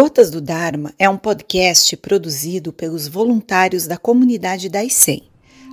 Gotas 0.00 0.30
do 0.30 0.40
Dharma 0.40 0.94
é 0.96 1.10
um 1.10 1.16
podcast 1.16 1.96
produzido 1.96 2.72
pelos 2.72 3.08
voluntários 3.08 3.88
da 3.88 3.96
comunidade 3.96 4.68
da 4.68 4.84
ICEM. 4.84 5.24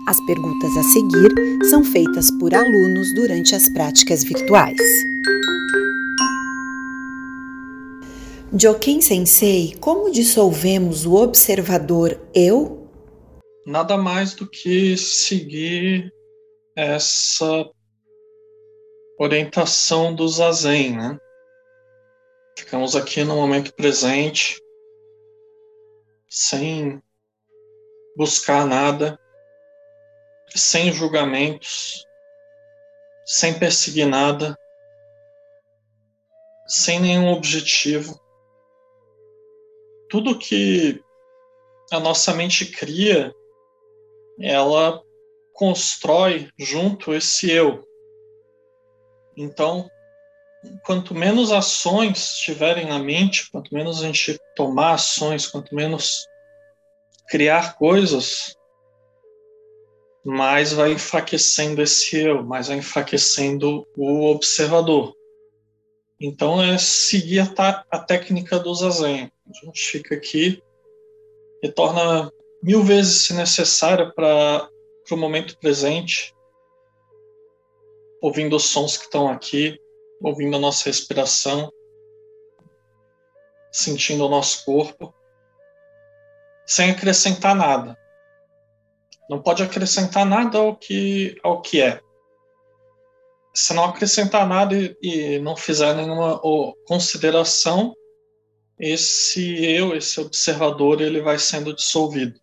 As 0.07 0.19
perguntas 0.25 0.75
a 0.75 0.81
seguir 0.81 1.69
são 1.69 1.83
feitas 1.83 2.31
por 2.39 2.55
alunos 2.55 3.13
durante 3.13 3.53
as 3.53 3.69
práticas 3.69 4.23
virtuais. 4.23 4.81
Joken 8.51 8.99
Sensei, 8.99 9.75
como 9.79 10.11
dissolvemos 10.11 11.05
o 11.05 11.13
observador 11.13 12.19
eu? 12.33 12.89
Nada 13.63 13.95
mais 13.95 14.33
do 14.33 14.49
que 14.49 14.97
seguir 14.97 16.11
essa 16.75 17.69
orientação 19.19 20.15
do 20.15 20.27
Zazen, 20.27 20.97
né? 20.97 21.19
Ficamos 22.57 22.95
aqui 22.95 23.23
no 23.23 23.35
momento 23.35 23.73
presente, 23.73 24.57
sem 26.29 27.01
buscar 28.15 28.65
nada, 28.65 29.19
sem 30.55 30.91
julgamentos, 30.91 32.05
sem 33.25 33.59
perseguir 33.59 34.07
nada, 34.07 34.57
sem 36.67 36.99
nenhum 36.99 37.27
objetivo. 37.33 38.19
Tudo 40.09 40.39
que 40.39 41.03
a 41.91 41.99
nossa 41.99 42.33
mente 42.33 42.65
cria, 42.65 43.33
ela 44.39 45.03
constrói 45.53 46.49
junto 46.57 47.13
esse 47.13 47.51
eu. 47.51 47.85
Então, 49.35 49.89
quanto 50.83 51.15
menos 51.15 51.51
ações 51.51 52.35
tiverem 52.37 52.87
na 52.87 52.99
mente, 52.99 53.49
quanto 53.51 53.73
menos 53.73 54.01
a 54.01 54.05
gente 54.05 54.39
tomar 54.55 54.93
ações, 54.93 55.47
quanto 55.47 55.73
menos 55.73 56.27
criar 57.27 57.77
coisas, 57.77 58.55
mais 60.23 60.73
vai 60.73 60.91
enfraquecendo 60.91 61.81
esse 61.81 62.17
eu, 62.17 62.43
mais 62.43 62.67
vai 62.67 62.77
enfraquecendo 62.77 63.87
o 63.95 64.25
observador. 64.25 65.15
Então 66.19 66.61
é 66.61 66.77
seguir 66.77 67.41
a, 67.41 67.85
a 67.91 67.99
técnica 67.99 68.57
do 68.57 68.73
zazen. 68.73 69.31
A 69.47 69.65
gente 69.65 69.79
fica 69.79 70.15
aqui, 70.15 70.63
retorna 71.61 72.31
mil 72.63 72.83
vezes 72.83 73.25
se 73.27 73.33
necessário 73.33 74.13
para 74.13 74.67
o 75.11 75.17
momento 75.17 75.57
presente, 75.59 76.33
ouvindo 78.21 78.55
os 78.55 78.63
sons 78.63 78.97
que 78.97 79.03
estão 79.03 79.27
aqui, 79.27 79.79
ouvindo 80.21 80.55
a 80.55 80.59
nossa 80.59 80.85
respiração, 80.85 81.71
sentindo 83.71 84.25
o 84.25 84.29
nosso 84.29 84.63
corpo, 84.65 85.13
sem 86.65 86.91
acrescentar 86.91 87.55
nada. 87.55 87.97
Não 89.29 89.41
pode 89.41 89.63
acrescentar 89.63 90.25
nada 90.25 90.57
ao 90.57 90.75
que, 90.75 91.37
ao 91.43 91.61
que 91.61 91.81
é. 91.81 91.99
Se 93.53 93.73
não 93.73 93.85
acrescentar 93.85 94.47
nada 94.47 94.75
e, 94.75 94.95
e 95.01 95.39
não 95.39 95.55
fizer 95.55 95.93
nenhuma 95.95 96.39
consideração, 96.85 97.93
esse 98.79 99.63
eu, 99.65 99.95
esse 99.95 100.19
observador, 100.19 101.01
ele 101.01 101.21
vai 101.21 101.39
sendo 101.39 101.73
dissolvido. 101.73 102.39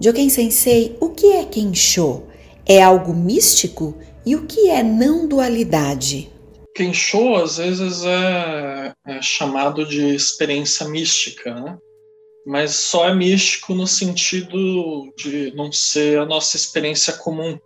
Joken 0.00 0.28
Sensei, 0.28 0.96
o 1.00 1.10
que 1.10 1.32
é 1.32 1.44
Kensho? 1.44 2.24
É 2.66 2.82
algo 2.82 3.14
místico 3.14 3.96
e 4.24 4.34
o 4.36 4.46
que 4.46 4.70
é 4.70 4.82
não 4.82 5.26
dualidade? 5.28 6.30
Kensho 6.74 7.36
às 7.36 7.58
vezes 7.58 8.04
é, 8.04 8.92
é 9.06 9.22
chamado 9.22 9.86
de 9.86 10.14
experiência 10.14 10.88
mística, 10.88 11.54
né? 11.54 11.78
mas 12.46 12.74
só 12.74 13.08
é 13.08 13.14
místico 13.14 13.74
no 13.74 13.86
sentido 13.86 15.12
de 15.16 15.52
não 15.54 15.72
ser 15.72 16.18
a 16.18 16.26
nossa 16.26 16.56
experiência 16.56 17.12
comum. 17.14 17.58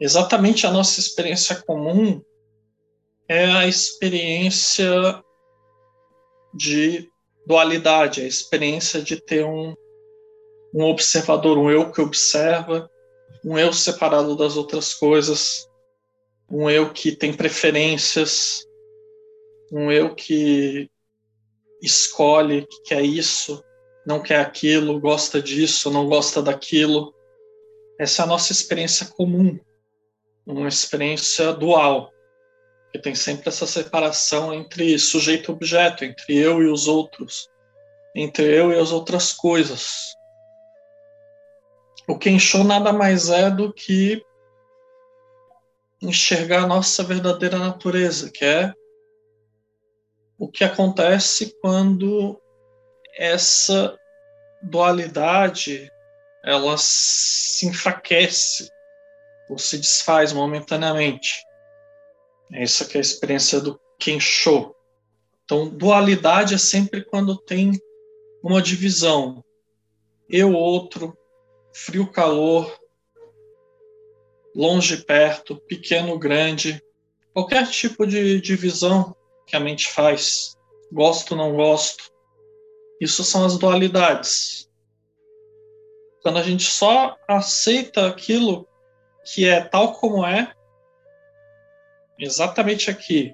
Exatamente 0.00 0.66
a 0.66 0.70
nossa 0.70 1.00
experiência 1.00 1.56
comum 1.56 2.22
é 3.28 3.44
a 3.44 3.66
experiência 3.66 5.22
de 6.54 7.08
dualidade, 7.46 8.20
a 8.20 8.26
experiência 8.26 9.02
de 9.02 9.16
ter 9.16 9.44
um, 9.44 9.74
um 10.74 10.84
observador, 10.84 11.58
um 11.58 11.70
eu 11.70 11.90
que 11.90 12.00
observa, 12.00 12.88
um 13.44 13.58
eu 13.58 13.72
separado 13.72 14.36
das 14.36 14.56
outras 14.56 14.94
coisas, 14.94 15.67
um 16.50 16.70
eu 16.70 16.92
que 16.92 17.14
tem 17.14 17.32
preferências, 17.32 18.64
um 19.70 19.92
eu 19.92 20.14
que 20.14 20.90
escolhe 21.82 22.66
que 22.66 22.82
quer 22.82 23.02
isso, 23.02 23.62
não 24.06 24.22
quer 24.22 24.40
aquilo, 24.40 24.98
gosta 24.98 25.42
disso, 25.42 25.90
não 25.90 26.06
gosta 26.06 26.42
daquilo. 26.42 27.14
Essa 27.98 28.22
é 28.22 28.24
a 28.24 28.28
nossa 28.28 28.52
experiência 28.52 29.06
comum, 29.06 29.58
uma 30.46 30.68
experiência 30.68 31.52
dual, 31.52 32.10
que 32.90 32.98
tem 32.98 33.14
sempre 33.14 33.48
essa 33.48 33.66
separação 33.66 34.54
entre 34.54 34.98
sujeito 34.98 35.50
e 35.50 35.54
objeto, 35.54 36.04
entre 36.04 36.34
eu 36.34 36.62
e 36.62 36.66
os 36.66 36.88
outros, 36.88 37.50
entre 38.16 38.44
eu 38.44 38.72
e 38.72 38.78
as 38.78 38.90
outras 38.90 39.32
coisas. 39.32 40.14
O 42.08 42.18
Kensho 42.18 42.64
nada 42.64 42.90
mais 42.90 43.28
é 43.28 43.50
do 43.50 43.70
que 43.70 44.22
enxergar 46.00 46.62
a 46.62 46.66
nossa 46.66 47.02
verdadeira 47.02 47.58
natureza, 47.58 48.30
que 48.30 48.44
é 48.44 48.72
o 50.38 50.48
que 50.48 50.62
acontece 50.62 51.56
quando 51.60 52.40
essa 53.16 53.98
dualidade 54.62 55.90
ela 56.44 56.76
se 56.78 57.66
enfraquece 57.66 58.70
ou 59.50 59.58
se 59.58 59.78
desfaz 59.78 60.32
momentaneamente. 60.32 61.44
Essa 62.52 62.84
que 62.84 62.96
é 62.96 63.00
a 63.00 63.02
experiência 63.02 63.60
do 63.60 63.78
Kensho. 63.98 64.74
Então, 65.44 65.68
dualidade 65.68 66.54
é 66.54 66.58
sempre 66.58 67.04
quando 67.04 67.36
tem 67.36 67.72
uma 68.42 68.62
divisão. 68.62 69.44
Eu, 70.28 70.52
outro, 70.52 71.16
frio, 71.72 72.06
calor, 72.10 72.77
longe, 74.58 74.96
perto, 74.96 75.54
pequeno, 75.68 76.18
grande, 76.18 76.82
qualquer 77.32 77.64
tipo 77.70 78.04
de 78.04 78.40
divisão 78.40 79.14
que 79.46 79.54
a 79.54 79.60
mente 79.60 79.86
faz, 79.86 80.58
gosto, 80.92 81.36
não 81.36 81.54
gosto, 81.54 82.10
isso 83.00 83.22
são 83.22 83.44
as 83.44 83.56
dualidades. 83.56 84.68
Quando 86.20 86.40
a 86.40 86.42
gente 86.42 86.64
só 86.64 87.16
aceita 87.28 88.08
aquilo 88.08 88.68
que 89.32 89.48
é 89.48 89.60
tal 89.60 89.92
como 89.92 90.26
é, 90.26 90.52
exatamente 92.18 92.90
aqui, 92.90 93.32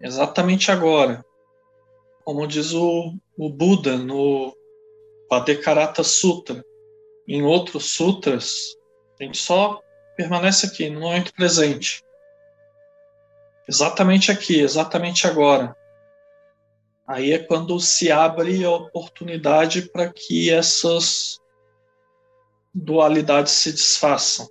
exatamente 0.00 0.70
agora, 0.70 1.24
como 2.24 2.46
diz 2.46 2.72
o, 2.72 3.12
o 3.36 3.50
Buda 3.50 3.96
no 3.96 4.56
Padekarata 5.28 6.04
Sutra, 6.04 6.64
em 7.26 7.42
outros 7.42 7.94
sutras, 7.94 8.76
a 9.18 9.24
gente 9.24 9.38
só 9.38 9.82
permanece 10.16 10.66
aqui, 10.66 10.88
no 10.88 11.00
momento 11.00 11.32
presente. 11.34 12.02
Exatamente 13.68 14.30
aqui, 14.30 14.60
exatamente 14.60 15.26
agora. 15.26 15.76
Aí 17.06 17.32
é 17.32 17.38
quando 17.38 17.78
se 17.78 18.10
abre 18.10 18.64
a 18.64 18.70
oportunidade 18.70 19.82
para 19.82 20.12
que 20.12 20.50
essas 20.50 21.38
dualidades 22.74 23.52
se 23.52 23.72
desfaçam. 23.72 24.48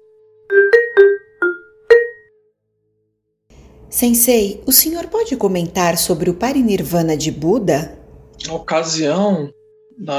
Sensei, 3.89 4.61
o 4.65 4.71
senhor 4.71 5.07
pode 5.07 5.37
comentar 5.37 5.97
sobre 5.97 6.29
o 6.29 6.33
parinirvana 6.33 7.15
de 7.15 7.31
Buda? 7.31 7.97
Na 8.45 8.53
ocasião 8.53 9.53
do 9.97 10.11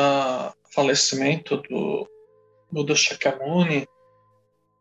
falecimento 0.71 1.59
do 1.59 2.09
Buda 2.71 2.95
Shakyamuni, 2.95 3.87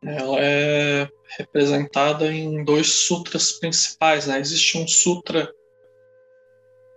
ela 0.05 0.37
é 0.39 1.09
representada 1.37 2.31
em 2.31 2.63
dois 2.63 2.87
sutras 3.05 3.53
principais. 3.53 4.27
Né? 4.27 4.39
Existe 4.39 4.77
um 4.77 4.87
sutra 4.87 5.51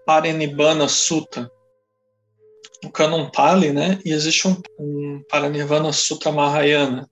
Parinibbana 0.06 0.88
Sutta, 0.88 1.50
o 2.84 2.90
Canon 2.90 3.31
Pali, 3.31 3.72
né? 3.72 3.99
e 4.05 4.12
existe 4.12 4.46
um, 4.46 4.60
um 4.78 5.22
Parinirvana 5.28 5.93
Sutta 5.93 6.31
Mahayana. 6.31 7.08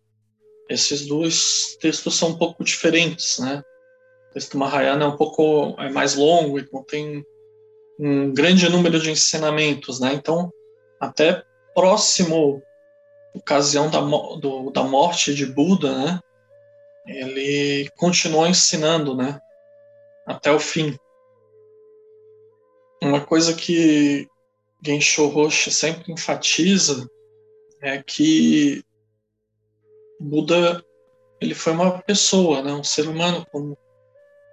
Esses 0.68 1.06
dois 1.06 1.76
textos 1.80 2.16
são 2.16 2.30
um 2.30 2.38
pouco 2.38 2.62
diferentes. 2.62 3.38
Né? 3.38 3.62
O 4.30 4.34
texto 4.34 4.58
Mahayana 4.58 5.04
é 5.04 5.08
um 5.08 5.16
pouco 5.16 5.74
é 5.78 5.90
mais 5.90 6.14
longo 6.14 6.58
e 6.58 6.66
contém 6.66 7.24
um 7.98 8.32
grande 8.32 8.68
número 8.68 9.00
de 9.00 9.10
ensinamentos. 9.10 10.00
Né? 10.00 10.12
Então, 10.14 10.50
até 11.00 11.42
próximo 11.74 12.62
ocasião 13.36 13.90
da, 13.90 14.00
do, 14.00 14.70
da 14.70 14.82
morte 14.82 15.34
de 15.34 15.46
Buda, 15.46 15.92
né, 15.92 16.20
ele 17.06 17.88
continuou 17.96 18.46
ensinando, 18.46 19.14
né, 19.16 19.40
até 20.26 20.50
o 20.50 20.58
fim. 20.58 20.96
uma 23.02 23.20
coisa 23.20 23.54
que 23.54 24.28
Gensho 24.84 25.26
Roshi 25.28 25.70
sempre 25.70 26.12
enfatiza 26.12 27.08
é 27.82 28.02
que 28.02 28.82
Buda 30.18 30.82
ele 31.40 31.54
foi 31.54 31.72
uma 31.72 32.02
pessoa, 32.02 32.62
né, 32.62 32.72
um 32.72 32.84
ser 32.84 33.08
humano 33.08 33.46
como 33.52 33.76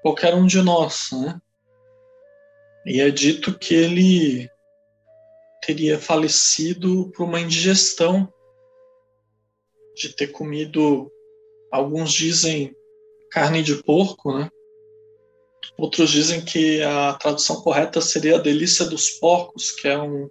qualquer 0.02 0.36
um 0.36 0.46
de 0.46 0.62
nós, 0.62 1.10
né? 1.14 1.40
E 2.86 3.00
é 3.00 3.10
dito 3.10 3.58
que 3.58 3.74
ele 3.74 4.50
teria 5.66 5.98
falecido 5.98 7.10
por 7.16 7.24
uma 7.24 7.40
indigestão 7.40 8.32
de 9.96 10.16
ter 10.16 10.28
comido, 10.28 11.12
alguns 11.72 12.12
dizem 12.12 12.76
carne 13.32 13.64
de 13.64 13.82
porco, 13.84 14.38
né? 14.38 14.50
Outros 15.78 16.12
dizem 16.12 16.44
que 16.44 16.82
a 16.84 17.14
tradução 17.14 17.62
correta 17.62 18.00
seria 18.02 18.36
a 18.36 18.42
delícia 18.42 18.86
dos 18.86 19.10
porcos, 19.12 19.72
que 19.72 19.88
é 19.88 20.00
um 20.00 20.28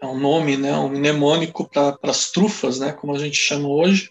é 0.00 0.06
um 0.06 0.18
nome, 0.18 0.56
né, 0.56 0.76
um 0.76 0.90
mnemônico 0.90 1.68
para 1.68 1.98
as 2.02 2.30
trufas, 2.30 2.78
né, 2.78 2.92
como 2.92 3.14
a 3.14 3.18
gente 3.18 3.36
chama 3.36 3.68
hoje. 3.68 4.10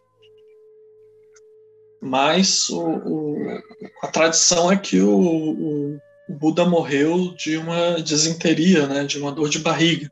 Mas 2.02 2.68
o, 2.70 2.82
o, 2.82 3.62
a 4.02 4.08
tradição 4.08 4.72
é 4.72 4.78
que 4.78 5.00
o, 5.00 5.20
o, 5.20 6.00
Buda 6.28 6.66
morreu 6.66 7.34
de 7.36 7.58
uma 7.58 8.02
desinteria, 8.02 8.88
né, 8.88 9.04
de 9.04 9.20
uma 9.20 9.32
dor 9.32 9.50
de 9.50 9.60
barriga, 9.60 10.12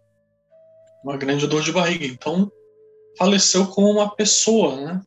uma 1.03 1.17
grande 1.17 1.47
dor 1.47 1.63
de 1.63 1.71
barriga. 1.71 2.05
Então, 2.05 2.51
faleceu 3.17 3.67
como 3.67 3.89
uma 3.89 4.15
pessoa, 4.15 4.75
né, 4.75 5.01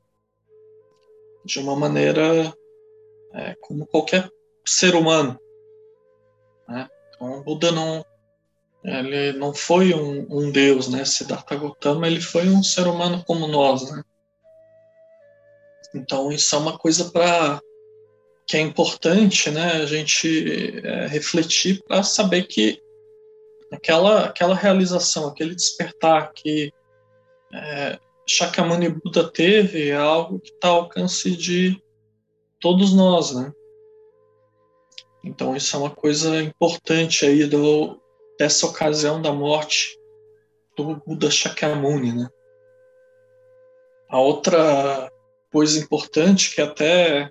de 1.44 1.58
uma 1.58 1.76
maneira 1.76 2.52
é, 3.34 3.54
como 3.60 3.86
qualquer 3.86 4.30
ser 4.64 4.94
humano. 4.94 5.38
Né? 6.68 6.88
Então, 7.08 7.38
o 7.38 7.42
Buda 7.42 7.70
não, 7.70 8.04
ele 8.82 9.32
não 9.32 9.52
foi 9.52 9.92
um, 9.94 10.26
um 10.30 10.50
deus, 10.50 10.88
né? 10.88 11.04
Siddhartha 11.04 11.56
Gautama, 11.56 12.06
ele 12.06 12.20
foi 12.20 12.48
um 12.48 12.62
ser 12.62 12.86
humano 12.86 13.22
como 13.26 13.46
nós, 13.46 13.90
né? 13.90 14.02
Então, 15.94 16.32
isso 16.32 16.54
é 16.54 16.58
uma 16.58 16.76
coisa 16.76 17.10
para 17.10 17.60
que 18.46 18.56
é 18.56 18.60
importante, 18.60 19.50
né? 19.50 19.72
A 19.82 19.86
gente 19.86 20.80
é, 20.84 21.06
refletir 21.06 21.82
para 21.86 22.02
saber 22.02 22.44
que 22.44 22.78
aquela 23.72 24.26
aquela 24.26 24.54
realização, 24.54 25.28
aquele 25.28 25.54
despertar 25.54 26.32
que 26.32 26.72
é, 27.54 27.98
Shakyamuni 28.26 28.88
Buda 28.88 29.30
teve 29.30 29.90
é 29.90 29.94
algo 29.94 30.40
que 30.40 30.50
está 30.50 30.68
ao 30.68 30.82
alcance 30.82 31.30
de 31.36 31.80
todos 32.60 32.92
nós, 32.94 33.34
né? 33.34 33.52
Então 35.22 35.54
isso 35.54 35.76
é 35.76 35.78
uma 35.78 35.90
coisa 35.90 36.42
importante 36.42 37.24
aí 37.24 37.46
do, 37.46 38.00
dessa 38.38 38.66
ocasião 38.66 39.22
da 39.22 39.32
morte 39.32 39.98
do 40.76 40.96
Buda 40.96 41.30
Shakyamuni, 41.30 42.12
né? 42.12 42.28
A 44.08 44.20
outra 44.20 45.10
coisa 45.52 45.78
importante 45.78 46.54
que 46.54 46.60
até 46.60 47.30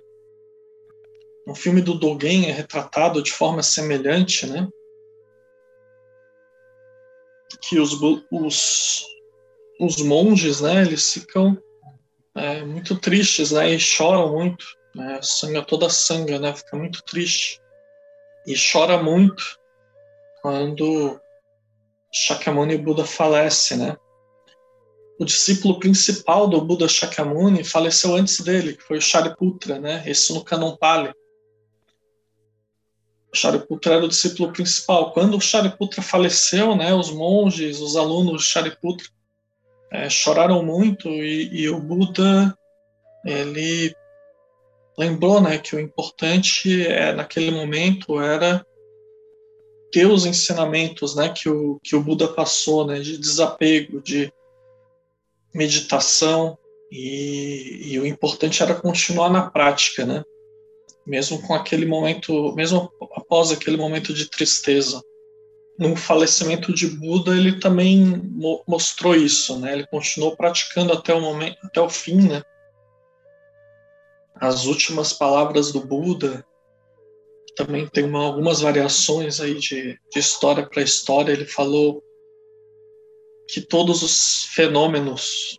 no 1.46 1.54
filme 1.54 1.82
do 1.82 1.94
Dogen 1.94 2.48
é 2.48 2.52
retratado 2.52 3.22
de 3.22 3.30
forma 3.30 3.62
semelhante, 3.62 4.46
né? 4.46 4.66
Que 7.62 7.78
os, 7.78 7.92
os, 8.30 9.06
os 9.80 10.00
monges, 10.02 10.60
né, 10.60 10.82
eles 10.82 11.12
ficam 11.12 11.58
é, 12.34 12.62
muito 12.64 12.98
tristes, 12.98 13.50
né, 13.50 13.70
e 13.70 13.78
choram 13.78 14.32
muito 14.32 14.64
né? 14.94 15.20
Sangue 15.22 15.60
toda 15.66 15.90
sangue, 15.90 16.38
né? 16.38 16.54
Fica 16.54 16.76
muito 16.76 17.02
triste 17.02 17.60
e 18.46 18.54
chora 18.54 19.02
muito 19.02 19.58
quando 20.40 21.20
Shakyamuni 22.12 22.78
Buda 22.78 23.04
falece, 23.04 23.76
né? 23.76 23.96
O 25.18 25.24
discípulo 25.24 25.78
principal 25.78 26.48
do 26.48 26.60
Buda 26.60 26.88
Shakyamuni 26.88 27.64
faleceu 27.64 28.14
antes 28.14 28.40
dele, 28.40 28.74
que 28.74 28.82
foi 28.82 28.98
o 28.98 29.02
Shariputra, 29.02 29.80
né? 29.80 30.02
Esse 30.06 30.32
no 30.32 30.44
Canon 30.44 30.76
Pali. 30.76 31.12
O 33.32 33.36
Shariputra 33.36 33.94
era 33.94 34.04
o 34.04 34.08
discípulo 34.08 34.52
principal. 34.52 35.12
Quando 35.12 35.36
o 35.36 35.40
Shariputra 35.40 36.02
faleceu, 36.02 36.76
né? 36.76 36.94
Os 36.94 37.10
monges, 37.10 37.80
os 37.80 37.96
alunos 37.96 38.42
de 38.42 38.48
Shariputra 38.48 39.08
é, 39.90 40.08
choraram 40.08 40.62
muito 40.62 41.08
e, 41.08 41.62
e 41.62 41.68
o 41.68 41.78
Buda 41.80 42.56
ele 43.24 43.94
lembrou 44.98 45.40
né, 45.40 45.58
que 45.58 45.74
o 45.74 45.80
importante 45.80 46.86
é, 46.86 47.12
naquele 47.12 47.50
momento 47.50 48.20
era 48.20 48.64
ter 49.90 50.06
os 50.06 50.26
ensinamentos 50.26 51.14
né, 51.14 51.28
que, 51.28 51.48
o, 51.48 51.80
que 51.82 51.96
o 51.96 52.02
Buda 52.02 52.28
passou, 52.28 52.86
né, 52.86 53.00
de 53.00 53.16
desapego, 53.16 54.02
de 54.02 54.32
meditação, 55.54 56.58
e, 56.90 57.92
e, 57.92 57.98
o 57.98 58.06
importante 58.06 58.62
era 58.62 58.74
continuar 58.74 59.28
na 59.28 59.50
prática, 59.50 60.04
né? 60.04 60.22
mesmo 61.06 61.42
com 61.42 61.52
aquele 61.52 61.84
momento, 61.84 62.54
mesmo 62.54 62.90
após 63.16 63.50
aquele 63.50 63.76
momento 63.76 64.14
de 64.14 64.30
tristeza. 64.30 65.02
No 65.78 65.96
falecimento 65.96 66.72
de 66.72 66.86
Buda, 66.86 67.36
ele 67.36 67.58
também 67.58 68.04
mo 68.06 68.62
mostrou 68.66 69.14
isso, 69.14 69.58
né? 69.58 69.72
Ele 69.72 69.86
continuou 69.86 70.36
praticando 70.36 70.92
até 70.92 71.12
o 71.12 71.20
momento, 71.20 71.58
até 71.64 71.80
o 71.80 71.90
fim, 71.90 72.28
né? 72.28 72.42
as 74.40 74.66
últimas 74.66 75.12
palavras 75.12 75.72
do 75.72 75.80
Buda 75.80 76.44
também 77.56 77.86
tem 77.86 78.04
uma, 78.04 78.24
algumas 78.24 78.60
variações 78.60 79.40
aí 79.40 79.54
de, 79.54 79.98
de 80.10 80.18
história 80.18 80.66
para 80.66 80.82
história. 80.82 81.32
Ele 81.32 81.46
falou 81.46 82.02
que 83.48 83.60
todos 83.60 84.02
os 84.02 84.44
fenômenos 84.46 85.58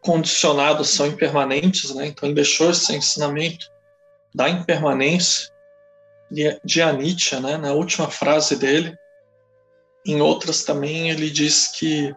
condicionados 0.00 0.88
são 0.88 1.06
impermanentes, 1.06 1.94
né? 1.94 2.06
Então 2.06 2.26
ele 2.26 2.34
deixou 2.34 2.70
esse 2.70 2.94
ensinamento 2.96 3.66
da 4.34 4.48
impermanência 4.48 5.52
de, 6.64 6.80
Anicca, 6.80 7.40
né? 7.40 7.58
Na 7.58 7.72
última 7.72 8.10
frase 8.10 8.56
dele. 8.56 8.96
Em 10.06 10.20
outras 10.20 10.64
também 10.64 11.10
ele 11.10 11.30
diz 11.30 11.68
que 11.68 12.14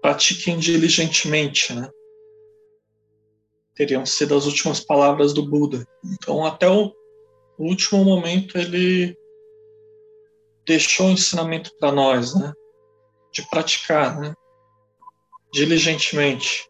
pratiquem 0.00 0.58
diligentemente, 0.58 1.72
né? 1.72 1.90
teriam 3.78 4.04
sido 4.04 4.34
as 4.34 4.44
últimas 4.44 4.80
palavras 4.80 5.32
do 5.32 5.46
Buda. 5.46 5.86
Então, 6.04 6.44
até 6.44 6.68
o 6.68 6.92
último 7.56 8.04
momento, 8.04 8.58
ele 8.58 9.16
deixou 10.66 11.06
o 11.06 11.10
ensinamento 11.12 11.70
para 11.78 11.92
nós, 11.92 12.34
né? 12.34 12.52
De 13.32 13.48
praticar, 13.48 14.18
né? 14.20 14.34
Diligentemente. 15.52 16.68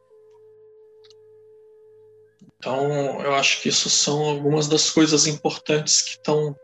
Então, 2.59 3.23
eu 3.23 3.35
acho 3.35 3.63
que 3.63 3.71
isso 3.71 3.89
são 3.89 4.25
algumas 4.25 4.69
das 4.69 4.91
coisas 4.91 5.27
importantes 5.27 6.03
que 6.03 6.11
estão 6.11 6.55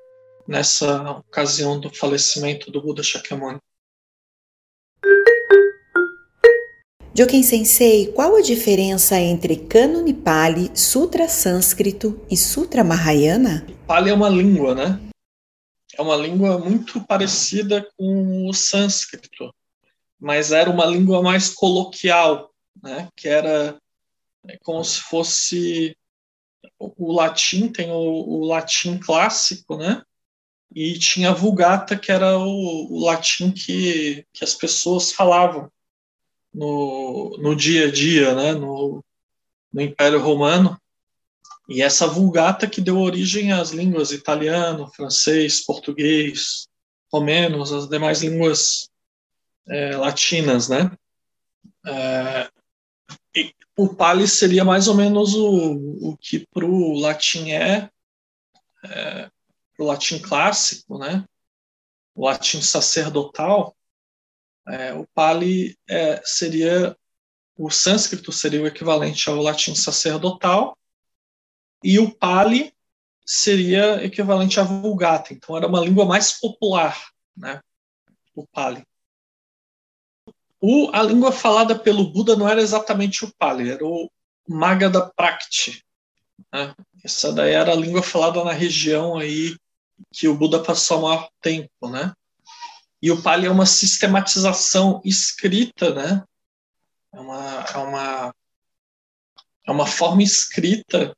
nessa 0.47 1.11
ocasião 1.13 1.81
do 1.81 1.95
falecimento 1.95 2.71
do 2.71 2.81
Buda 2.83 3.03
Shakyamuni. 3.03 3.59
Joken 7.17 7.45
Sensei, 7.45 8.13
qual 8.13 8.35
a 8.35 8.43
diferença 8.43 9.17
entre 9.21 9.57
Cânone 9.57 10.13
Pali, 10.13 10.77
Sutra 10.77 11.29
Sânscrito 11.29 12.21
e 12.29 12.37
Sutra 12.37 12.83
Mahayana? 12.83 13.65
Pali 13.87 14.11
é 14.11 14.15
uma 14.15 14.29
língua, 14.29 14.75
né? 14.75 15.01
É 15.97 16.03
uma 16.03 16.17
língua 16.17 16.59
muito 16.59 17.01
parecida 17.07 17.89
com 17.97 18.49
o 18.49 18.53
sânscrito, 18.53 19.55
mas 20.19 20.51
era 20.51 20.69
uma 20.69 20.85
língua 20.85 21.23
mais 21.23 21.51
coloquial, 21.51 22.53
né? 22.83 23.09
Que 23.17 23.29
era 23.29 23.79
é 24.49 24.59
como 24.59 24.85
se 24.85 25.01
fosse 25.01 25.97
o 26.79 27.13
latim 27.13 27.69
tem 27.69 27.91
o, 27.91 27.95
o 27.95 28.45
latim 28.45 28.99
clássico, 28.99 29.77
né? 29.77 30.03
E 30.73 30.99
tinha 30.99 31.31
a 31.31 31.35
Vulgata, 31.35 31.97
que 31.97 32.13
era 32.13 32.39
o, 32.39 32.93
o 32.93 33.05
latim 33.05 33.51
que, 33.51 34.27
que 34.33 34.45
as 34.45 34.55
pessoas 34.55 35.13
falavam 35.13 35.71
no, 36.53 37.37
no 37.39 37.57
dia 37.57 37.89
a 37.89 37.91
dia, 37.91 38.35
né, 38.35 38.53
no, 38.53 39.05
no 39.73 39.81
Império 39.81 40.21
Romano. 40.21 40.81
E 41.69 41.83
essa 41.83 42.07
Vulgata 42.07 42.69
que 42.69 42.81
deu 42.81 42.99
origem 42.99 43.53
às 43.53 43.71
línguas 43.71 44.13
italiano, 44.13 44.91
francês, 44.95 45.65
português, 45.65 46.69
romenos, 47.13 47.73
as 47.73 47.89
demais 47.89 48.23
línguas 48.23 48.91
é, 49.69 49.97
latinas, 49.97 50.69
né? 50.69 50.91
É, 51.87 52.51
o 53.77 53.89
Pali 53.89 54.29
seria 54.29 54.65
mais 54.65 54.89
ou 54.89 54.95
menos 54.95 55.35
o, 55.35 56.11
o 56.11 56.17
que 56.17 56.47
para 56.53 56.65
o 56.65 56.99
latim 56.99 57.51
é, 57.51 57.91
é 58.85 59.31
o 59.79 59.85
latim 59.85 60.19
clássico, 60.19 60.99
né? 60.99 61.25
O 62.15 62.27
latim 62.27 62.61
sacerdotal, 62.63 63.77
é, 64.69 64.95
o 64.95 65.07
Pali 65.15 65.77
é, 65.89 66.23
seria 66.25 66.97
o 67.57 67.71
sânscrito 67.71 68.33
seria 68.33 68.63
o 68.63 68.67
equivalente 68.67 69.29
ao 69.29 69.37
latim 69.37 69.75
sacerdotal 69.75 70.77
e 71.83 71.99
o 71.99 72.11
Pali 72.11 72.75
seria 73.25 74.05
equivalente 74.05 74.59
à 74.59 74.65
Vulgata. 74.65 75.33
Então 75.33 75.57
era 75.57 75.67
uma 75.67 75.81
língua 75.81 76.05
mais 76.05 76.33
popular, 76.33 77.11
né? 77.37 77.61
O 78.35 78.47
Pali. 78.47 78.85
O, 80.61 80.91
a 80.93 81.03
língua 81.03 81.31
falada 81.31 81.79
pelo 81.79 82.11
Buda 82.11 82.37
não 82.37 82.49
era 82.49 82.61
exatamente 82.61 83.25
o 83.25 83.33
Pali, 83.37 83.71
era 83.71 83.85
o 83.85 84.11
Magadha 84.49 85.11
Prakti. 85.15 85.85
Né? 86.53 86.75
Essa 87.05 87.33
daí 87.33 87.53
era 87.53 87.73
a 87.73 87.77
língua 87.77 88.03
falada 88.03 88.43
na 88.43 88.53
região 88.53 89.17
aí 89.19 89.55
que 90.13 90.29
o 90.29 90.37
Buda 90.37 90.63
passou 90.63 90.99
o 90.99 91.03
maior 91.03 91.29
tempo, 91.41 91.89
né? 91.89 92.13
E 93.03 93.11
o 93.11 93.21
Pali 93.21 93.47
é 93.47 93.51
uma 93.51 93.67
sistematização 93.67 95.01
escrita, 95.05 95.95
né? 95.95 96.25
É 97.13 97.21
uma, 97.21 97.61
é 97.61 97.79
uma, 97.79 98.35
é 99.67 99.71
uma 99.71 99.87
forma 99.87 100.23
escrita 100.23 101.15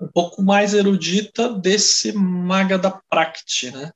um 0.00 0.08
pouco 0.08 0.42
mais 0.42 0.74
erudita 0.74 1.48
desse 1.48 2.12
Magadha 2.12 3.00
Prakti, 3.08 3.70
né? 3.70 3.92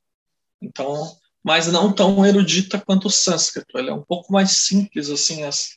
Então, 0.62 1.16
mas 1.42 1.66
não 1.66 1.92
tão 1.92 2.24
erudita 2.24 2.80
quanto 2.80 3.06
o 3.06 3.10
sânscrito. 3.10 3.78
Ele 3.78 3.90
é 3.90 3.94
um 3.94 4.02
pouco 4.02 4.32
mais 4.32 4.66
simples, 4.66 5.10
assim, 5.10 5.42
as, 5.42 5.76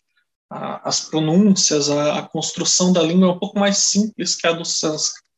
a, 0.50 0.88
as 0.88 1.01
pronúncias, 1.01 1.89
a, 1.89 2.19
a, 2.19 2.22
construção 2.24 2.91
da 2.91 3.03
língua 3.03 3.27
é 3.27 3.31
um 3.31 3.39
pouco 3.39 3.60
mais 3.60 3.77
simples 3.77 4.36
que 4.36 4.48
a 4.48 4.51
do 4.51 4.65
sânscrito. 4.65 5.28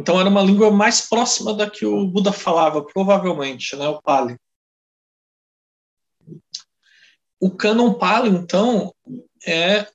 Então, 0.00 0.18
era 0.18 0.30
uma 0.30 0.40
língua 0.40 0.70
mais 0.70 1.02
próxima 1.02 1.52
da 1.52 1.68
que 1.68 1.84
o 1.84 2.06
Buda 2.06 2.32
falava, 2.32 2.82
provavelmente, 2.82 3.76
né? 3.76 3.86
O 3.86 4.00
Pali. 4.00 4.34
O 7.38 7.50
Canon 7.50 7.92
Pali, 7.92 8.30
então, 8.30 8.94
é 9.46 9.86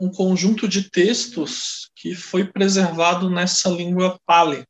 um 0.00 0.10
conjunto 0.10 0.66
de 0.66 0.90
textos 0.90 1.92
que 1.94 2.12
foi 2.12 2.44
preservado 2.44 3.30
nessa 3.30 3.68
língua 3.68 4.18
Pali. 4.26 4.66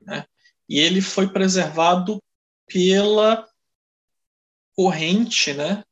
Né? 0.00 0.24
E 0.68 0.78
ele 0.78 1.00
foi 1.00 1.28
preservado 1.28 2.22
pela 2.68 3.44
corrente 4.76 5.52
né, 5.52 5.82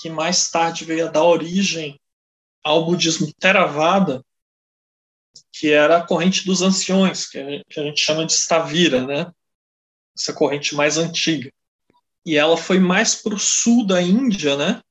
que 0.00 0.08
mais 0.08 0.48
tarde 0.48 0.84
veio 0.84 1.08
a 1.08 1.10
dar 1.10 1.24
origem 1.24 2.00
ao 2.62 2.86
budismo 2.86 3.32
Theravada, 3.34 4.24
que 5.52 5.70
era 5.70 5.98
a 5.98 6.06
corrente 6.06 6.44
dos 6.44 6.62
anciões, 6.62 7.28
que 7.28 7.38
a 7.38 7.82
gente 7.82 8.00
chama 8.00 8.26
de 8.26 8.32
Stavira, 8.32 9.06
né? 9.06 9.32
essa 10.16 10.32
corrente 10.32 10.74
mais 10.74 10.98
antiga. 10.98 11.52
E 12.24 12.36
ela 12.36 12.56
foi 12.56 12.78
mais 12.78 13.14
para 13.14 13.34
o 13.34 13.38
sul 13.38 13.86
da 13.86 14.00
Índia, 14.00 14.56
né? 14.56 14.82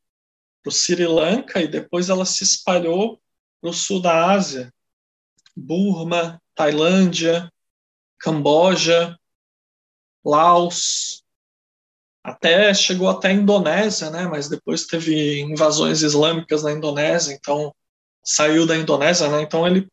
para 0.62 0.70
o 0.70 0.72
Sri 0.72 1.06
Lanka, 1.06 1.62
e 1.62 1.68
depois 1.68 2.10
ela 2.10 2.26
se 2.26 2.44
espalhou 2.44 3.20
para 3.60 3.70
o 3.70 3.74
sul 3.74 4.02
da 4.02 4.32
Ásia, 4.32 4.74
Burma, 5.56 6.42
Tailândia, 6.56 7.52
Camboja, 8.20 9.18
Laos, 10.24 11.24
até 12.24 12.74
chegou 12.74 13.10
até 13.10 13.30
a 13.30 13.34
Indonésia, 13.34 14.12
né? 14.12 14.28
Mas 14.28 14.48
depois 14.48 14.86
teve 14.86 15.42
invasões 15.42 16.04
islâmicas 16.04 16.62
na 16.62 16.72
Indonésia, 16.72 17.34
então 17.34 17.74
saiu 18.24 18.68
da 18.68 18.78
Indonésia, 18.78 19.28
né? 19.30 19.42
Então 19.42 19.66
ele 19.66 19.88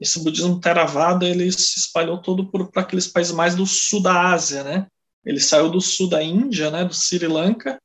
esse 0.00 0.22
budismo 0.22 0.60
Theravada 0.60 1.26
ele 1.26 1.50
se 1.52 1.78
espalhou 1.78 2.20
todo 2.20 2.50
para 2.50 2.82
aqueles 2.82 3.06
países 3.06 3.32
mais 3.32 3.54
do 3.54 3.66
sul 3.66 4.02
da 4.02 4.32
Ásia, 4.32 4.64
né? 4.64 4.86
Ele 5.24 5.40
saiu 5.40 5.70
do 5.70 5.80
sul 5.80 6.08
da 6.08 6.22
Índia, 6.22 6.70
né? 6.70 6.84
Do 6.84 6.92
Sri 6.92 7.26
Lanka 7.26 7.80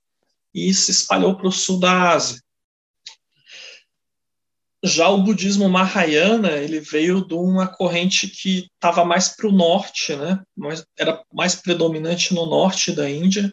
e 0.54 0.74
se 0.74 0.92
espalhou 0.92 1.36
para 1.38 1.48
o 1.48 1.51
sul 1.51 1.80
da 1.80 2.12
Ásia. 2.12 2.42
Já 4.84 5.10
o 5.10 5.22
budismo 5.22 5.68
Mahayana, 5.70 6.51
ele 6.51 6.80
veio 6.80 7.25
de 7.25 7.34
uma 7.34 7.68
corrente 7.68 8.28
que 8.28 8.70
estava 8.74 9.04
mais 9.04 9.36
para 9.36 9.48
o 9.48 9.51
norte, 9.51 10.16
né? 10.16 10.42
Mas 10.56 10.86
era 10.98 11.24
mais 11.34 11.54
predominante 11.56 12.34
no 12.34 12.46
norte 12.46 12.92
da 12.92 13.10
Índia, 13.10 13.51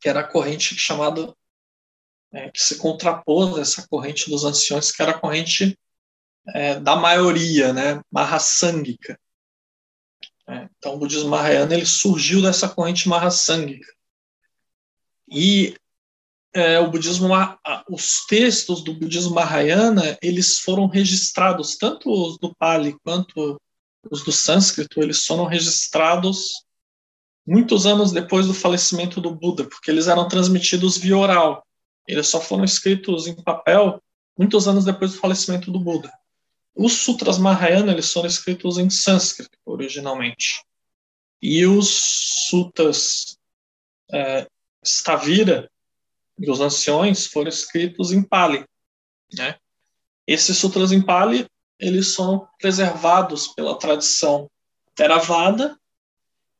que 0.00 0.08
era 0.08 0.20
a 0.20 0.28
corrente 0.28 0.76
chamada 0.76 1.34
é, 2.32 2.50
que 2.50 2.60
se 2.60 2.78
contrapôs 2.78 3.56
a 3.58 3.60
essa 3.60 3.86
corrente 3.88 4.30
dos 4.30 4.44
anciões, 4.44 4.90
que 4.90 5.02
era 5.02 5.10
a 5.10 5.18
corrente 5.18 5.76
é, 6.48 6.78
da 6.80 6.96
maioria, 6.96 7.72
né? 7.72 8.00
Mahasangika. 8.10 9.18
É, 10.48 10.68
então, 10.76 10.94
o 10.94 10.98
budismo 10.98 11.30
Mahayana 11.30 11.74
ele 11.74 11.86
surgiu 11.86 12.42
dessa 12.42 12.68
corrente 12.68 13.08
Mahasangika. 13.08 13.86
E 15.30 15.74
é, 16.54 16.78
o 16.78 16.90
budismo, 16.90 17.28
os 17.88 18.26
textos 18.26 18.82
do 18.84 18.92
budismo 18.92 19.34
Mahayana, 19.34 20.18
eles 20.20 20.58
foram 20.58 20.86
registrados, 20.86 21.76
tanto 21.76 22.10
os 22.10 22.38
do 22.38 22.54
Pali 22.54 22.96
quanto 23.02 23.60
os 24.10 24.22
do 24.22 24.32
sânscrito, 24.32 25.00
eles 25.00 25.24
foram 25.24 25.46
registrados 25.46 26.64
muitos 27.46 27.86
anos 27.86 28.12
depois 28.12 28.46
do 28.46 28.54
falecimento 28.54 29.20
do 29.20 29.34
Buda, 29.34 29.64
porque 29.64 29.90
eles 29.90 30.08
eram 30.08 30.28
transmitidos 30.28 30.98
via 30.98 31.16
oral. 31.16 31.64
Eles 32.06 32.28
só 32.28 32.40
foram 32.40 32.64
escritos 32.64 33.26
em 33.26 33.34
papel 33.34 34.02
muitos 34.36 34.66
anos 34.66 34.84
depois 34.84 35.12
do 35.12 35.18
falecimento 35.18 35.70
do 35.70 35.78
Buda. 35.78 36.12
Os 36.74 36.92
sutras 36.94 37.38
Mahayana, 37.38 37.92
eles 37.92 38.12
foram 38.12 38.28
escritos 38.28 38.78
em 38.78 38.88
sânscrito 38.88 39.58
originalmente. 39.64 40.64
E 41.40 41.66
os 41.66 41.88
sutras 42.48 43.38
é, 44.12 44.46
Stavira, 44.84 45.70
dos 46.38 46.60
anciões 46.60 47.26
foram 47.26 47.48
escritos 47.48 48.10
em 48.12 48.22
Pali. 48.22 48.64
Né? 49.36 49.56
Esses 50.26 50.56
sutras 50.56 50.92
em 50.92 51.02
Pali 51.02 51.46
eles 51.78 52.14
são 52.14 52.48
preservados 52.60 53.48
pela 53.48 53.76
tradição 53.76 54.48
Theravada 54.94 55.76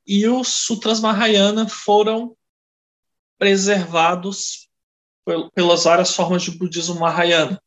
e 0.05 0.27
os 0.27 0.49
sutras 0.49 0.99
Mahayana 0.99 1.69
foram 1.69 2.37
preservados 3.39 4.69
pelas 5.55 5.85
várias 5.85 6.17
formas 6.17 6.43
de 6.43 6.51
budismo 6.51 6.99
Mahayana. 6.99 7.63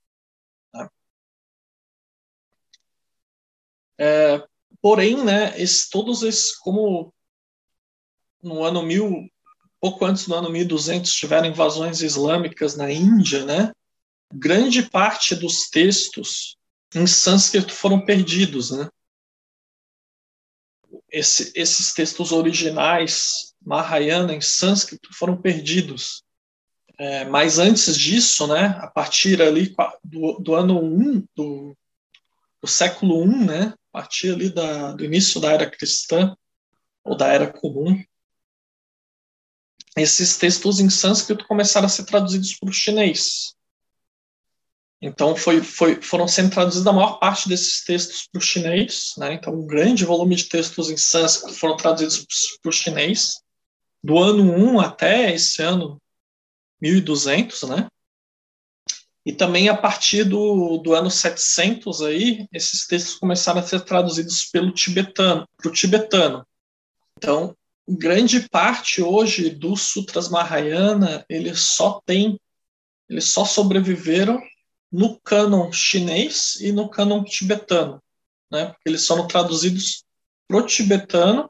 É, 3.97 4.43
porém, 4.81 5.23
né, 5.23 5.59
esse, 5.59 5.89
todos 5.89 6.23
esses, 6.23 6.55
como 6.57 7.13
no 8.41 8.63
ano 8.63 8.83
1000, 8.83 9.29
pouco 9.79 10.05
antes 10.05 10.27
do 10.27 10.35
ano 10.35 10.49
1200 10.49 11.11
tiveram 11.13 11.47
invasões 11.47 12.01
islâmicas 12.01 12.75
na 12.75 12.91
Índia, 12.91 13.45
né? 13.45 13.71
Grande 14.33 14.89
parte 14.89 15.35
dos 15.35 15.69
textos 15.69 16.57
em 16.93 17.07
sânscrito 17.07 17.73
foram 17.73 18.03
perdidos, 18.03 18.71
né? 18.71 18.89
Esse, 21.11 21.51
esses 21.55 21.93
textos 21.93 22.31
originais 22.31 23.53
Mahayana 23.65 24.33
em 24.33 24.41
sânscrito 24.41 25.09
foram 25.13 25.41
perdidos. 25.41 26.23
É, 26.97 27.25
mas 27.25 27.59
antes 27.59 27.97
disso, 27.97 28.47
né, 28.47 28.77
a 28.79 28.87
partir 28.87 29.41
ali 29.41 29.75
do, 30.03 30.39
do 30.39 30.55
ano 30.55 30.79
1, 30.81 31.27
do, 31.35 31.77
do 32.61 32.67
século 32.67 33.23
I, 33.25 33.45
né, 33.45 33.73
partir 33.95 34.33
ali 34.33 34.49
da, 34.49 34.91
do 34.91 35.05
início 35.05 35.39
da 35.39 35.53
era 35.53 35.71
cristã, 35.71 36.35
ou 37.01 37.15
da 37.15 37.27
era 37.27 37.49
comum, 37.49 38.03
esses 39.95 40.37
textos 40.37 40.81
em 40.81 40.89
sânscrito 40.89 41.47
começaram 41.47 41.85
a 41.85 41.89
ser 41.89 42.03
traduzidos 42.03 42.55
para 42.55 42.69
o 42.69 42.73
chinês. 42.73 43.55
Então, 45.01 45.33
foi, 45.33 45.61
foi, 45.61 46.01
foram 46.01 46.27
sendo 46.27 46.51
traduzidos 46.51 46.85
a 46.85 46.91
maior 46.91 47.19
parte 47.19 47.47
desses 47.47 47.85
textos 47.85 48.27
para 48.27 48.39
o 48.39 48.41
chinês. 48.41 49.13
Né? 49.17 49.33
Então, 49.33 49.53
um 49.53 49.65
grande 49.65 50.03
volume 50.03 50.35
de 50.35 50.49
textos 50.49 50.89
em 50.89 50.97
sânscrito 50.97 51.57
foram 51.57 51.77
traduzidos 51.77 52.57
para 52.61 52.69
o 52.69 52.73
chinês. 52.73 53.39
Do 54.03 54.19
ano 54.19 54.43
1 54.43 54.81
até 54.81 55.33
esse 55.33 55.61
ano 55.61 56.01
1200, 56.81 57.63
né? 57.63 57.87
E 59.25 59.33
também 59.33 59.69
a 59.69 59.75
partir 59.75 60.23
do, 60.23 60.77
do 60.77 60.93
ano 60.93 61.09
700 61.09 62.01
aí, 62.03 62.47
esses 62.53 62.85
textos 62.85 63.15
começaram 63.15 63.59
a 63.59 63.63
ser 63.63 63.81
traduzidos 63.81 64.45
pelo 64.45 64.71
tibetano, 64.71 65.47
para 65.57 65.67
o 65.67 65.73
tibetano. 65.73 66.45
Então, 67.17 67.55
grande 67.87 68.47
parte 68.49 69.01
hoje 69.01 69.49
dos 69.49 69.81
Sutras 69.81 70.29
Mahayana, 70.29 71.25
eles 71.27 71.59
só 71.61 72.01
tem, 72.05 72.39
eles 73.09 73.31
só 73.31 73.45
sobreviveram 73.45 74.39
no 74.91 75.19
cânon 75.19 75.71
chinês 75.71 76.55
e 76.61 76.71
no 76.71 76.87
cânon 76.87 77.23
tibetano, 77.23 78.01
né? 78.51 78.67
Porque 78.67 78.89
eles 78.89 79.07
foram 79.07 79.27
traduzidos 79.27 80.03
pro 80.47 80.65
tibetano 80.65 81.49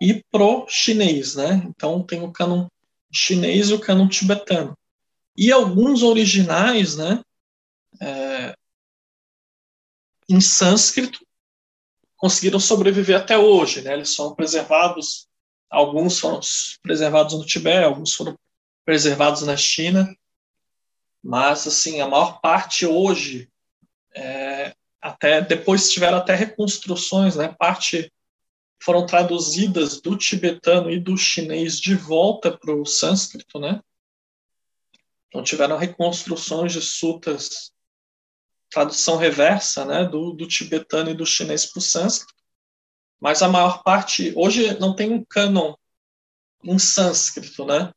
e 0.00 0.24
pro 0.30 0.66
chinês, 0.68 1.34
né? 1.34 1.62
Então 1.66 2.02
tem 2.02 2.22
o 2.22 2.32
cânon 2.32 2.66
chinês 3.12 3.68
e 3.68 3.74
o 3.74 3.78
cânon 3.78 4.08
tibetano. 4.08 4.76
E 5.36 5.50
alguns 5.52 6.02
originais, 6.02 6.96
né? 6.96 7.22
É, 8.00 8.56
em 10.28 10.40
sânscrito 10.40 11.24
conseguiram 12.16 12.58
sobreviver 12.58 13.20
até 13.20 13.36
hoje, 13.36 13.82
né? 13.82 13.92
Eles 13.92 14.14
são 14.14 14.34
preservados 14.34 15.28
Alguns 15.74 16.20
foram 16.20 16.38
preservados 16.82 17.34
no 17.34 17.44
Tibete, 17.44 17.84
alguns 17.84 18.14
foram 18.14 18.38
preservados 18.84 19.42
na 19.42 19.56
China, 19.56 20.14
mas 21.20 21.66
assim 21.66 22.00
a 22.00 22.06
maior 22.06 22.40
parte 22.40 22.86
hoje 22.86 23.50
é, 24.14 24.72
até 25.00 25.40
depois 25.40 25.90
tiveram 25.90 26.18
até 26.18 26.34
reconstruções, 26.34 27.34
né? 27.34 27.48
Parte 27.58 28.12
foram 28.80 29.04
traduzidas 29.04 30.00
do 30.00 30.16
tibetano 30.16 30.90
e 30.90 31.00
do 31.00 31.16
chinês 31.16 31.80
de 31.80 31.96
volta 31.96 32.56
para 32.56 32.72
o 32.72 32.86
sânscrito, 32.86 33.58
né? 33.58 33.80
Então 35.34 35.42
tiveram 35.42 35.76
reconstruções 35.76 36.72
de 36.72 36.80
sutas, 36.80 37.72
tradução 38.70 39.16
reversa, 39.16 39.84
né? 39.84 40.04
Do, 40.04 40.30
do 40.30 40.46
tibetano 40.46 41.10
e 41.10 41.14
do 41.14 41.26
chinês 41.26 41.66
para 41.66 41.80
o 41.80 41.82
sânscrito. 41.82 42.40
Mas 43.20 43.42
a 43.42 43.48
maior 43.48 43.82
parte 43.82 44.32
hoje 44.36 44.78
não 44.78 44.94
tem 44.94 45.10
um 45.12 45.24
cânon 45.24 45.74
em 46.62 46.78
sânscrito, 46.78 47.64
né? 47.64 47.92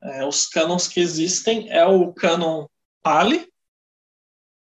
É, 0.00 0.24
os 0.24 0.46
cânons 0.46 0.86
que 0.86 1.00
existem 1.00 1.68
é 1.72 1.84
o 1.84 2.12
cânon 2.12 2.68
Pali, 3.02 3.52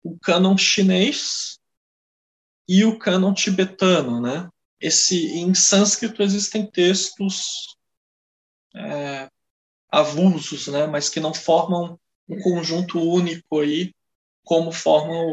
o 0.02 0.18
cânon 0.18 0.56
chinês 0.56 1.58
e 2.66 2.82
o 2.82 2.98
cânon 2.98 3.34
tibetano, 3.34 4.22
né? 4.22 4.48
Esse 4.80 5.34
em 5.34 5.54
sânscrito 5.54 6.22
existem 6.22 6.66
textos 6.66 7.76
é, 8.74 9.30
avulsos, 9.90 10.68
né? 10.68 10.86
Mas 10.86 11.08
que 11.08 11.20
não 11.20 11.34
formam 11.34 11.98
um 12.28 12.40
conjunto 12.40 13.00
único 13.00 13.60
aí, 13.60 13.92
como 14.44 14.70
formam 14.70 15.26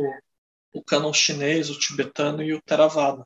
o, 0.73 0.79
o 0.79 0.83
cânon 0.83 1.13
chinês, 1.13 1.69
o 1.69 1.77
tibetano 1.77 2.41
e 2.41 2.53
o 2.53 2.61
Theravada. 2.61 3.25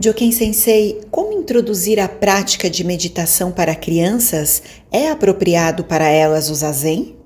Joken 0.00 0.30
Sensei, 0.30 1.00
como 1.10 1.32
introduzir 1.32 1.98
a 1.98 2.08
prática 2.08 2.70
de 2.70 2.84
meditação 2.84 3.50
para 3.50 3.74
crianças 3.74 4.62
é 4.92 5.10
apropriado 5.10 5.84
para 5.84 6.06
elas 6.06 6.48
o 6.50 6.54
zazen? 6.54 7.18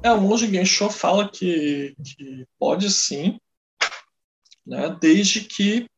É, 0.00 0.12
o 0.12 0.20
monge 0.20 0.46
Gensho 0.46 0.88
fala 0.90 1.28
que, 1.28 1.96
que 2.04 2.46
pode 2.56 2.88
sim, 2.88 3.40
né, 4.64 4.96
desde 5.00 5.40
que 5.40 5.88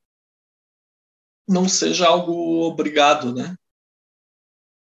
não 1.46 1.68
seja 1.68 2.06
algo 2.06 2.62
obrigado, 2.62 3.34
né? 3.34 3.54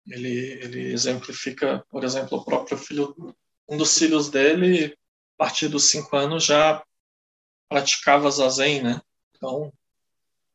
Ele, 0.06 0.28
ele 0.28 0.92
exemplifica, 0.92 1.84
por 1.88 2.04
exemplo, 2.04 2.38
o 2.38 2.44
próprio 2.44 2.76
filho, 2.76 3.14
um 3.68 3.76
dos 3.76 3.96
filhos 3.96 4.28
dele, 4.28 4.96
a 5.38 5.44
partir 5.44 5.68
dos 5.68 5.84
cinco 5.84 6.16
anos 6.16 6.44
já 6.44 6.84
praticava 7.68 8.30
zazen, 8.30 8.82
né? 8.82 9.00
Então, 9.36 9.72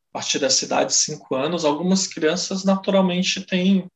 a 0.09 0.13
partir 0.13 0.39
dessa 0.39 0.65
idade, 0.65 0.93
cinco 0.93 1.35
anos, 1.35 1.65
algumas 1.65 2.07
crianças 2.07 2.63
naturalmente 2.63 3.45
têm 3.45 3.89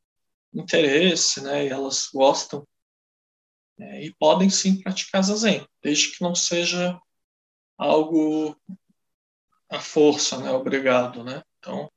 interesse, 0.53 1.41
né? 1.41 1.65
E 1.65 1.69
elas 1.69 2.07
gostam 2.13 2.65
é, 3.79 4.05
e 4.05 4.13
podem 4.13 4.49
sim 4.49 4.79
praticar 4.79 5.23
zazen, 5.23 5.67
desde 5.81 6.11
que 6.11 6.21
não 6.21 6.35
seja 6.35 6.99
algo 7.77 8.55
à 9.69 9.79
força, 9.79 10.37
né? 10.37 10.51
Obrigado, 10.51 11.23
né? 11.23 11.43
Então, 11.57 11.91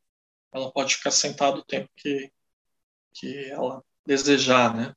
ela 0.53 0.73
pode 0.73 0.97
ficar 0.97 1.11
sentada 1.11 1.59
o 1.59 1.65
tempo 1.65 1.91
que, 1.97 2.33
que 3.15 3.49
ela 3.49 3.83
desejar, 4.05 4.75
né? 4.75 4.95